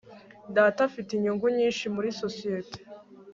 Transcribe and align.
data 0.55 0.79
afite 0.89 1.09
inyungu 1.13 1.45
nyinshi 1.57 1.85
muri 1.95 2.09
sosiyete 2.21 2.79